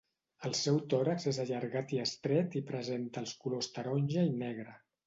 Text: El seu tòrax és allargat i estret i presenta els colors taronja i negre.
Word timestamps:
El 0.47 0.53
seu 0.59 0.79
tòrax 0.93 1.27
és 1.33 1.39
allargat 1.45 1.95
i 1.99 2.01
estret 2.07 2.59
i 2.61 2.65
presenta 2.73 3.25
els 3.27 3.39
colors 3.45 3.73
taronja 3.79 4.31
i 4.33 4.39
negre. 4.43 4.79